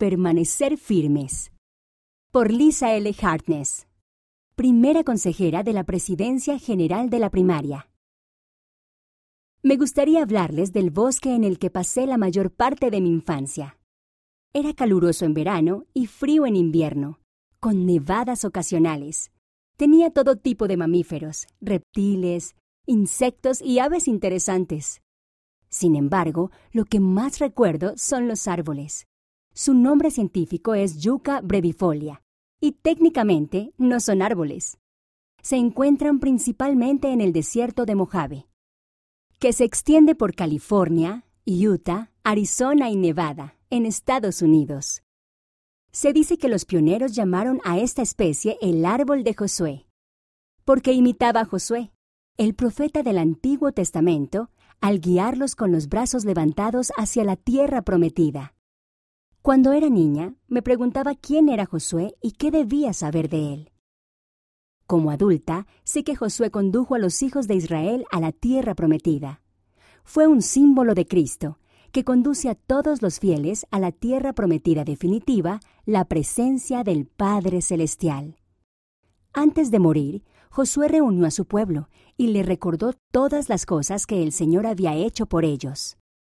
[0.00, 1.52] Permanecer firmes.
[2.32, 3.14] Por Lisa L.
[3.20, 3.86] Hartness,
[4.54, 7.90] primera consejera de la Presidencia General de la Primaria.
[9.62, 13.78] Me gustaría hablarles del bosque en el que pasé la mayor parte de mi infancia.
[14.54, 17.20] Era caluroso en verano y frío en invierno,
[17.60, 19.32] con nevadas ocasionales.
[19.76, 22.56] Tenía todo tipo de mamíferos, reptiles,
[22.86, 25.02] insectos y aves interesantes.
[25.68, 29.06] Sin embargo, lo que más recuerdo son los árboles.
[29.52, 32.22] Su nombre científico es Yucca brevifolia,
[32.60, 34.78] y técnicamente no son árboles.
[35.42, 38.46] Se encuentran principalmente en el desierto de Mojave,
[39.38, 45.02] que se extiende por California, Utah, Arizona y Nevada, en Estados Unidos.
[45.92, 49.86] Se dice que los pioneros llamaron a esta especie el árbol de Josué,
[50.64, 51.90] porque imitaba a Josué,
[52.36, 58.54] el profeta del Antiguo Testamento, al guiarlos con los brazos levantados hacia la tierra prometida.
[59.42, 63.72] Cuando era niña, me preguntaba quién era Josué y qué debía saber de él.
[64.86, 69.40] Como adulta, sé que Josué condujo a los hijos de Israel a la tierra prometida.
[70.04, 71.58] Fue un símbolo de Cristo,
[71.90, 77.62] que conduce a todos los fieles a la tierra prometida definitiva, la presencia del Padre
[77.62, 78.36] Celestial.
[79.32, 84.22] Antes de morir, Josué reunió a su pueblo y le recordó todas las cosas que
[84.22, 85.96] el Señor había hecho por ellos.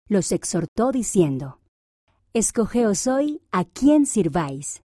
[0.07, 1.60] Los exhortó diciendo,
[2.33, 4.85] Escogeos hoy a quién sirváis.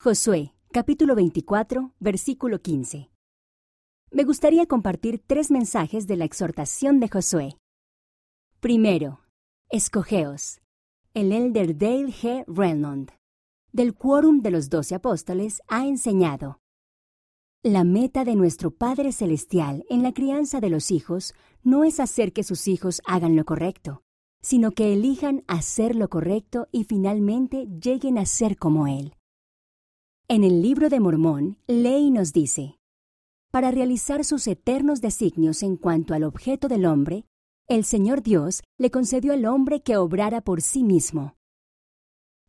[0.00, 3.10] Josué, capítulo 24, versículo 15.
[4.12, 7.58] Me gustaría compartir tres mensajes de la exhortación de Josué.
[8.60, 9.18] Primero,
[9.68, 10.60] escogeos.
[11.12, 12.44] El elder Dale G.
[12.46, 13.10] Renlund,
[13.72, 16.60] del Quórum de los Doce Apóstoles, ha enseñado.
[17.64, 21.34] La meta de nuestro Padre Celestial en la crianza de los hijos
[21.64, 24.04] no es hacer que sus hijos hagan lo correcto,
[24.46, 29.16] sino que elijan hacer lo correcto y finalmente lleguen a ser como Él.
[30.28, 32.78] En el libro de Mormón, Ley nos dice,
[33.50, 37.26] para realizar sus eternos designios en cuanto al objeto del hombre,
[37.66, 41.34] el Señor Dios le concedió al hombre que obrara por sí mismo.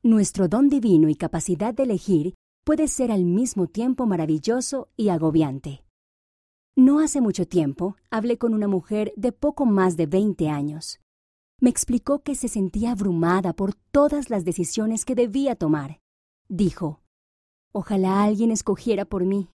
[0.04, 5.84] Nuestro don divino y capacidad de elegir puede ser al mismo tiempo maravilloso y agobiante.
[6.76, 11.00] No hace mucho tiempo hablé con una mujer de poco más de 20 años.
[11.60, 16.00] Me explicó que se sentía abrumada por todas las decisiones que debía tomar.
[16.48, 17.02] Dijo,
[17.74, 19.50] Ojalá alguien escogiera por mí.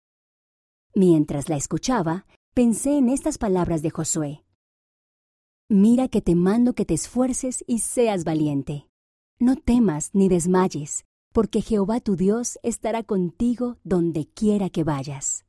[0.94, 4.44] Mientras la escuchaba, pensé en estas palabras de Josué.
[5.68, 8.88] Mira que te mando que te esfuerces y seas valiente.
[9.38, 15.46] No temas ni desmayes, porque Jehová tu Dios estará contigo donde quiera que vayas.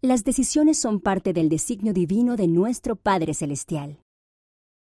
[0.00, 4.00] Las decisiones son parte del designio divino de nuestro Padre Celestial.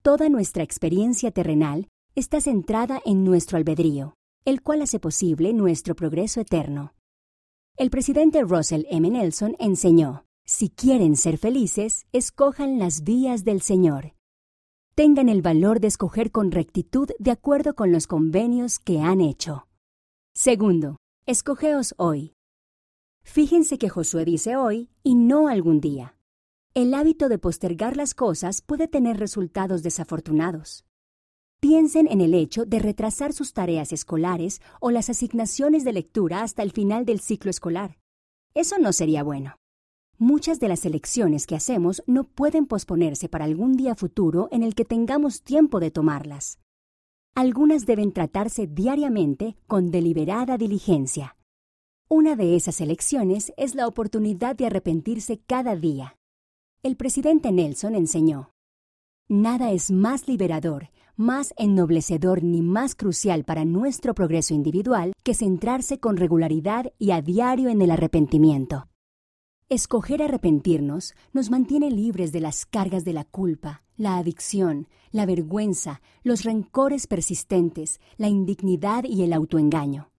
[0.02, 6.42] Toda nuestra experiencia terrenal está centrada en nuestro albedrío, el cual hace posible nuestro progreso
[6.42, 6.94] eterno.
[7.78, 9.10] El presidente Russell M.
[9.10, 14.14] Nelson enseñó, si quieren ser felices, escojan las vías del Señor
[15.02, 19.68] tengan el valor de escoger con rectitud de acuerdo con los convenios que han hecho.
[20.36, 22.34] Segundo, escogeos hoy.
[23.24, 26.16] Fíjense que Josué dice hoy y no algún día.
[26.74, 30.86] El hábito de postergar las cosas puede tener resultados desafortunados.
[31.60, 36.64] Piensen en el hecho de retrasar sus tareas escolares o las asignaciones de lectura hasta
[36.64, 37.98] el final del ciclo escolar.
[38.54, 39.58] Eso no sería bueno.
[40.18, 44.74] Muchas de las elecciones que hacemos no pueden posponerse para algún día futuro en el
[44.74, 46.58] que tengamos tiempo de tomarlas.
[47.36, 51.36] Algunas deben tratarse diariamente con deliberada diligencia.
[52.08, 56.16] Una de esas elecciones es la oportunidad de arrepentirse cada día.
[56.84, 58.50] El presidente Nelson enseñó,
[59.30, 66.00] Nada es más liberador, más ennoblecedor ni más crucial para nuestro progreso individual que centrarse
[66.00, 68.88] con regularidad y a diario en el arrepentimiento.
[69.70, 76.02] Escoger arrepentirnos nos mantiene libres de las cargas de la culpa, la adicción, la vergüenza,
[76.24, 80.10] los rencores persistentes, la indignidad y el autoengaño.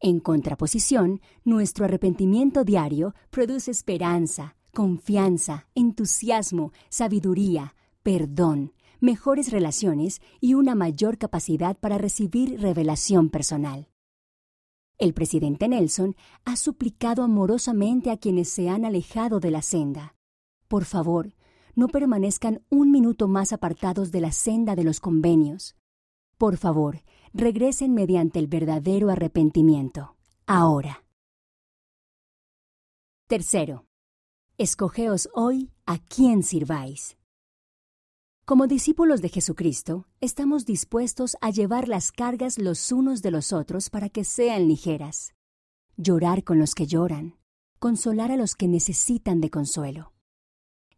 [0.00, 10.74] En contraposición, nuestro arrepentimiento diario produce esperanza, confianza, entusiasmo, sabiduría, perdón, mejores relaciones y una
[10.74, 13.88] mayor capacidad para recibir revelación personal.
[14.98, 20.14] El presidente Nelson ha suplicado amorosamente a quienes se han alejado de la senda.
[20.68, 21.34] Por favor,
[21.74, 25.74] no permanezcan un minuto más apartados de la senda de los convenios.
[26.38, 30.16] Por favor, regresen mediante el verdadero arrepentimiento.
[30.46, 31.04] Ahora.
[33.26, 33.86] Tercero,
[34.56, 37.16] escogeos hoy a quién sirváis.
[38.44, 43.90] Como discípulos de Jesucristo, estamos dispuestos a llevar las cargas los unos de los otros
[43.90, 45.34] para que sean ligeras,
[45.96, 47.36] llorar con los que lloran,
[47.80, 50.12] consolar a los que necesitan de consuelo.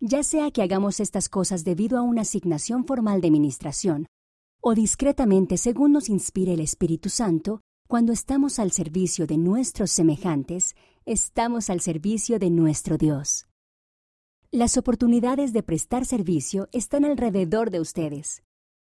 [0.00, 4.06] Ya sea que hagamos estas cosas debido a una asignación formal de ministración
[4.60, 10.74] o discretamente según nos inspire el Espíritu Santo, cuando estamos al servicio de nuestros semejantes,
[11.06, 13.45] estamos al servicio de nuestro Dios.
[14.52, 18.44] Las oportunidades de prestar servicio están alrededor de ustedes.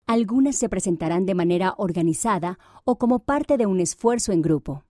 [0.04, 4.84] Algunas se presentarán de manera organizada o como parte de un esfuerzo en grupo.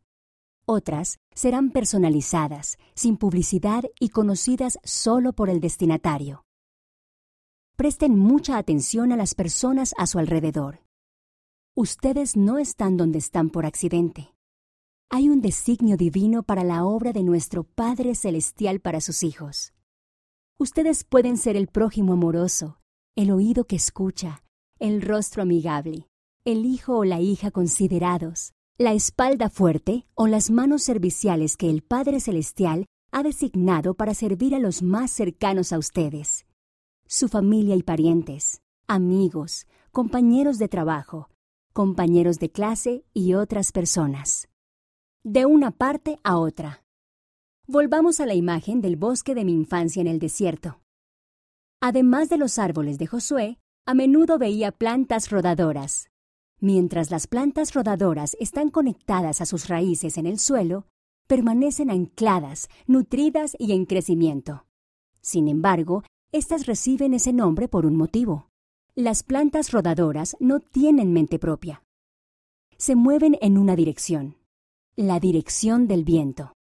[0.65, 6.47] Otras serán personalizadas, sin publicidad y conocidas solo por el destinatario.
[7.77, 10.81] Presten mucha atención a las personas a su alrededor.
[11.77, 14.35] Ustedes no están donde están por accidente.
[15.11, 19.75] Hay un designio divino para la obra de nuestro Padre Celestial para sus hijos.
[20.57, 22.79] Ustedes pueden ser el prójimo amoroso,
[23.17, 24.45] el oído que escucha,
[24.79, 26.09] el rostro amigable,
[26.45, 31.83] el hijo o la hija considerados, la espalda fuerte o las manos serviciales que el
[31.83, 36.47] Padre Celestial ha designado para servir a los más cercanos a ustedes,
[37.05, 41.31] su familia y parientes, amigos, compañeros de trabajo,
[41.73, 44.49] compañeros de clase y otras personas.
[45.25, 46.84] De una parte a otra.
[47.67, 50.83] Volvamos a la imagen del bosque de mi infancia en el desierto.
[51.81, 56.11] Además de los árboles de Josué, a menudo veía plantas rodadoras.
[56.61, 60.87] Mientras las plantas rodadoras están conectadas a sus raíces en el suelo,
[61.27, 64.67] permanecen ancladas, nutridas y en crecimiento.
[65.23, 68.51] Sin embargo, estas reciben ese nombre por un motivo.
[68.95, 71.83] Las plantas rodadoras no tienen mente propia.
[72.77, 74.37] Se mueven en una dirección,
[74.97, 76.53] la dirección del viento.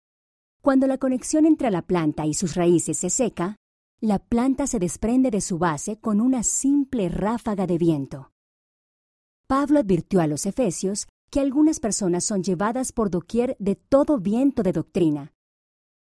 [0.63, 3.57] Cuando la conexión entre la planta y sus raíces se seca,
[3.99, 8.31] la planta se desprende de su base con una simple ráfaga de viento.
[9.45, 14.63] Pablo advirtió a los efesios que algunas personas son llevadas por doquier de todo viento
[14.63, 15.33] de doctrina,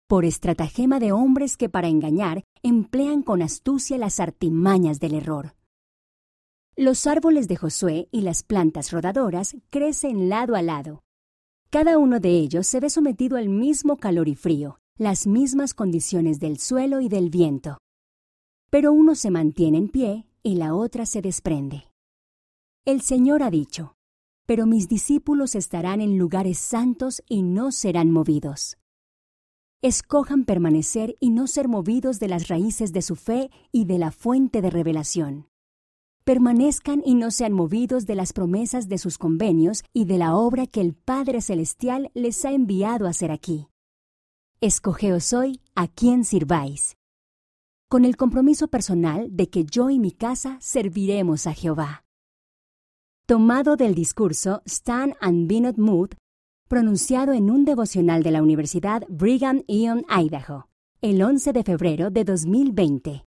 [0.09, 5.55] por estratagema de hombres que para engañar emplean con astucia las artimañas del error.
[6.75, 11.05] Los árboles de Josué y las plantas rodadoras crecen lado a lado.
[11.71, 16.41] Cada uno de ellos se ve sometido al mismo calor y frío, las mismas condiciones
[16.41, 17.79] del suelo y del viento.
[18.71, 21.85] Pero uno se mantiene en pie y la otra se desprende.
[22.85, 23.95] El Señor ha dicho,
[24.47, 28.77] pero mis discípulos estarán en lugares santos y no serán movidos.
[29.81, 34.11] Escojan permanecer y no ser movidos de las raíces de su fe y de la
[34.11, 35.50] fuente de revelación
[36.25, 40.67] permanezcan y no sean movidos de las promesas de sus convenios y de la obra
[40.67, 43.69] que el Padre Celestial les ha enviado a hacer aquí.
[44.61, 46.97] Escogeos hoy a quien sirváis,
[47.89, 52.05] con el compromiso personal de que yo y mi casa serviremos a Jehová.
[53.27, 56.17] Tomado del discurso Stand and Be Not Moved,
[56.69, 60.69] pronunciado en un devocional de la Universidad Brigham Young, Idaho,
[61.01, 63.19] el 11 de febrero de 2020.